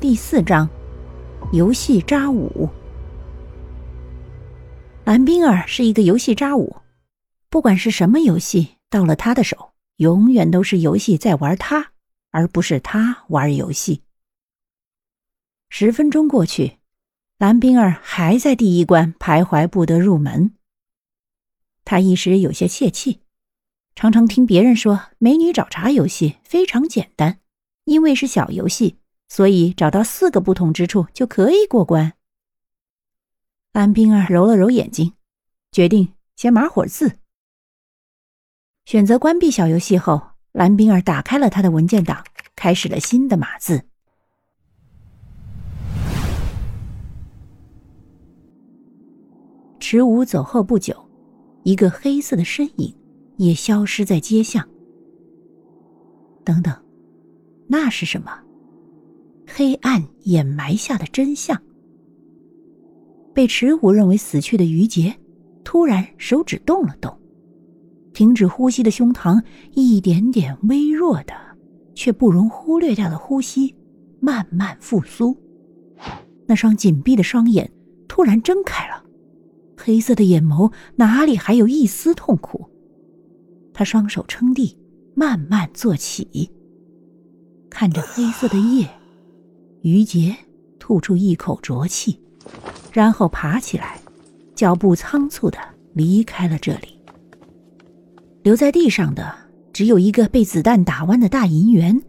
[0.00, 0.68] 第四章：
[1.52, 2.68] 游戏渣舞。
[5.04, 6.76] 蓝冰儿是一个游戏渣舞，
[7.50, 11.90] 不管是什么游戏，到了他的手，永远都是游戏在玩他，
[12.30, 14.02] 而不是他玩游戏。
[15.68, 16.78] 十分钟过去，
[17.36, 20.54] 蓝冰儿还在第一关徘徊不得入门。
[21.84, 23.22] 他一时有些泄气，
[23.96, 27.40] 常常听别人说美女找茬游戏非常简单，
[27.82, 28.98] 因为是小游戏。
[29.28, 32.14] 所以找到四个不同之处就可以过关。
[33.72, 35.12] 蓝冰儿揉了揉眼睛，
[35.70, 37.18] 决定先码会字。
[38.86, 40.20] 选择关闭小游戏后，
[40.52, 42.24] 蓝冰儿打开了他的文件档，
[42.56, 43.84] 开始了新的码字。
[49.78, 51.08] 迟武走后不久，
[51.62, 52.94] 一个黑色的身影
[53.36, 54.66] 也消失在街巷。
[56.44, 56.74] 等等，
[57.68, 58.47] 那是什么？
[59.50, 61.60] 黑暗掩埋下的真相。
[63.34, 65.14] 被池武认为死去的于杰，
[65.64, 67.16] 突然手指动了动，
[68.12, 71.34] 停止呼吸的胸膛一点点微弱的，
[71.94, 73.74] 却不容忽略掉的呼吸，
[74.20, 75.36] 慢慢复苏。
[76.46, 77.70] 那双紧闭的双眼
[78.06, 79.04] 突然睁开了，
[79.76, 82.68] 黑色的眼眸哪里还有一丝痛苦？
[83.72, 84.76] 他双手撑地，
[85.14, 86.50] 慢慢坐起，
[87.70, 88.88] 看着黑色的夜。
[89.82, 90.36] 于杰
[90.78, 92.20] 吐出一口浊气，
[92.92, 94.00] 然后爬起来，
[94.54, 95.58] 脚步仓促的
[95.92, 96.98] 离开了这里。
[98.42, 99.34] 留在地上的
[99.72, 102.00] 只有一个被子弹打弯的大银元，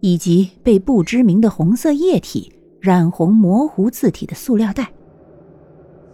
[0.00, 4.90] 以及被不知名的红色液体染红模糊字体的塑料袋。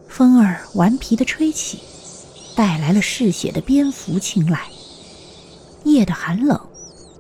[0.06, 1.78] 风儿顽皮的吹起，
[2.54, 4.60] 带来了嗜血的蝙蝠青睐。
[5.84, 6.60] 夜的寒冷，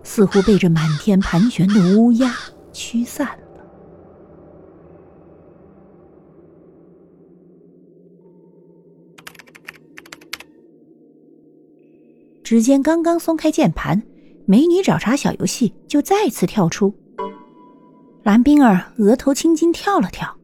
[0.02, 2.34] 似乎被这满天盘旋的乌鸦
[2.72, 3.28] 驱散。
[12.50, 14.02] 指尖刚刚松开键盘，
[14.44, 16.92] 美女找茬小游戏就再次跳出。
[18.24, 20.36] 蓝冰儿额头青筋跳了跳，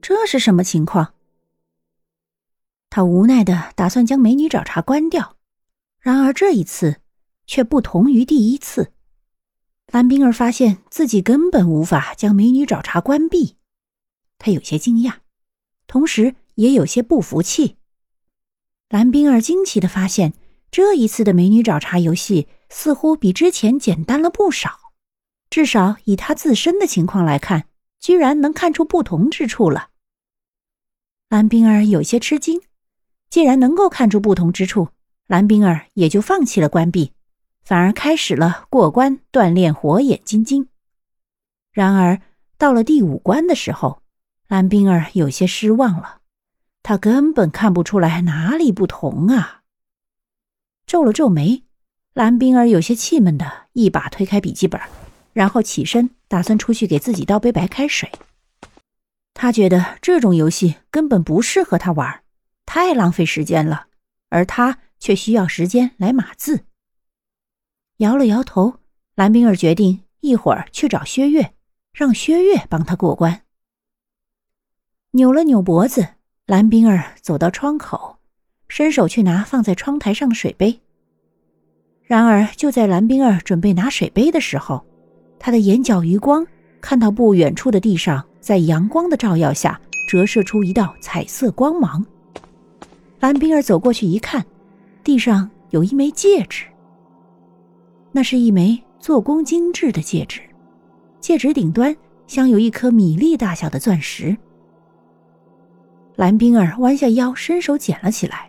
[0.00, 1.14] 这是什么情况？
[2.88, 5.34] 他无奈的打算将美女找茬关掉，
[5.98, 7.00] 然而这一次
[7.48, 8.92] 却不同于第一次。
[9.88, 13.56] 蓝冰儿发现自己根本无法将美女找茬关闭，
[14.38, 15.14] 他有些惊讶，
[15.88, 17.74] 同时也有些不服气。
[18.88, 20.32] 蓝冰儿惊奇的发现。
[20.70, 24.78] 这一次的美女找茬游戏似乎比之前简单了不少，
[25.50, 27.66] 至少以她自身的情况来看，
[27.98, 29.88] 居然能看出不同之处了。
[31.28, 32.60] 蓝冰儿有些吃惊，
[33.28, 34.88] 既然能够看出不同之处，
[35.26, 37.12] 蓝冰儿也就放弃了关闭，
[37.62, 40.68] 反而开始了过关锻炼火眼金睛。
[41.72, 42.20] 然而
[42.56, 44.02] 到了第五关的时候，
[44.46, 46.20] 蓝冰儿有些失望了，
[46.82, 49.59] 她根本看不出来哪里不同啊。
[50.90, 51.62] 皱了皱眉，
[52.14, 54.80] 蓝冰儿有些气闷的一把推开笔记本，
[55.32, 58.10] 然后起身打算出去给自己倒杯白开水。
[59.32, 62.24] 他觉得这种游戏根本不适合他玩，
[62.66, 63.86] 太浪费时间了，
[64.30, 66.64] 而他却需要时间来码字。
[67.98, 68.80] 摇了摇头，
[69.14, 71.54] 蓝冰儿决定一会儿去找薛岳，
[71.92, 73.42] 让薛岳帮他过关。
[75.12, 78.19] 扭了扭脖子，蓝冰儿走到窗口。
[78.70, 80.78] 伸手去拿放在窗台上的水杯，
[82.04, 84.86] 然而就在蓝冰儿准备拿水杯的时候，
[85.40, 86.46] 他的眼角余光
[86.80, 92.06] 看到不远处的地上，在阳光的照耀下折射出一道彩色光芒。
[93.18, 94.46] 蓝冰儿走过去一看，
[95.02, 96.66] 地上有一枚戒指，
[98.12, 100.40] 那是一枚做工精致的戒指，
[101.18, 101.94] 戒指顶端
[102.28, 104.36] 镶有一颗米粒大小的钻石。
[106.14, 108.48] 蓝冰儿弯下腰，伸手捡了起来。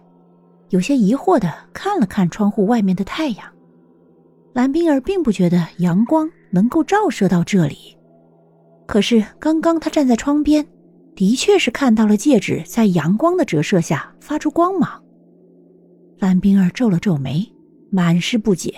[0.72, 3.46] 有些疑惑的看了看窗户外面的太阳，
[4.54, 7.76] 蓝冰儿并不觉得阳光能够照射到这里。
[8.88, 10.66] 可是刚刚她站在窗边，
[11.14, 14.90] 的确是看到了戒指在阳光的折射下发出光芒。
[16.20, 17.46] 蓝冰儿皱了皱眉，
[17.90, 18.74] 满是不解。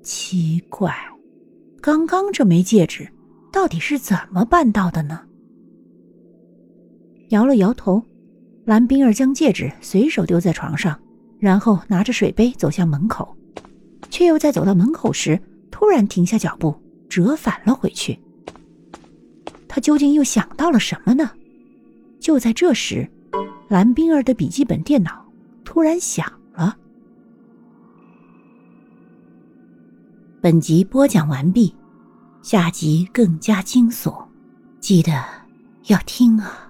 [0.00, 0.94] 奇怪，
[1.80, 3.08] 刚刚这枚戒指
[3.50, 5.20] 到底是怎么办到的呢？
[7.30, 8.00] 摇了摇头。
[8.64, 10.98] 蓝冰儿将戒指随手丢在床上，
[11.38, 13.36] 然后拿着水杯走向门口，
[14.10, 15.38] 却又在走到门口时
[15.70, 16.74] 突然停下脚步，
[17.08, 18.18] 折返了回去。
[19.68, 21.30] 他究竟又想到了什么呢？
[22.18, 23.06] 就在这时，
[23.68, 25.26] 蓝冰儿的笔记本电脑
[25.62, 26.24] 突然响
[26.54, 26.76] 了。
[30.40, 31.74] 本集播讲完毕，
[32.40, 34.26] 下集更加惊悚，
[34.80, 35.12] 记得
[35.88, 36.63] 要听啊。